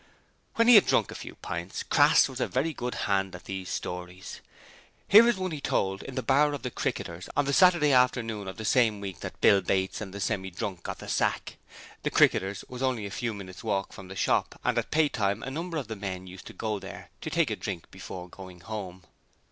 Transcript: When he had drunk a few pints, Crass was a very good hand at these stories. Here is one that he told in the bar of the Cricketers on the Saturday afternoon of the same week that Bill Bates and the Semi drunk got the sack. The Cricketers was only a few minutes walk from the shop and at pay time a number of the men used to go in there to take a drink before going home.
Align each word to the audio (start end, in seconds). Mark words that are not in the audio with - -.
When 0.55 0.67
he 0.67 0.73
had 0.73 0.87
drunk 0.87 1.11
a 1.11 1.13
few 1.13 1.35
pints, 1.35 1.83
Crass 1.83 2.27
was 2.27 2.39
a 2.39 2.47
very 2.47 2.73
good 2.73 2.95
hand 3.05 3.35
at 3.35 3.43
these 3.45 3.69
stories. 3.69 4.41
Here 5.07 5.27
is 5.29 5.37
one 5.37 5.51
that 5.51 5.57
he 5.57 5.61
told 5.61 6.01
in 6.01 6.15
the 6.15 6.23
bar 6.23 6.53
of 6.53 6.63
the 6.63 6.71
Cricketers 6.71 7.29
on 7.37 7.45
the 7.45 7.53
Saturday 7.53 7.91
afternoon 7.93 8.47
of 8.47 8.57
the 8.57 8.65
same 8.65 8.99
week 8.99 9.19
that 9.19 9.39
Bill 9.41 9.61
Bates 9.61 10.01
and 10.01 10.11
the 10.11 10.19
Semi 10.19 10.49
drunk 10.49 10.81
got 10.81 10.97
the 10.97 11.07
sack. 11.07 11.57
The 12.01 12.09
Cricketers 12.09 12.65
was 12.67 12.81
only 12.81 13.05
a 13.05 13.11
few 13.11 13.31
minutes 13.31 13.63
walk 13.63 13.93
from 13.93 14.07
the 14.07 14.15
shop 14.15 14.59
and 14.63 14.75
at 14.79 14.89
pay 14.89 15.07
time 15.07 15.43
a 15.43 15.51
number 15.51 15.77
of 15.77 15.87
the 15.87 15.95
men 15.95 16.25
used 16.25 16.47
to 16.47 16.53
go 16.53 16.77
in 16.77 16.79
there 16.79 17.11
to 17.21 17.29
take 17.29 17.51
a 17.51 17.55
drink 17.55 17.91
before 17.91 18.27
going 18.27 18.61
home. 18.61 19.03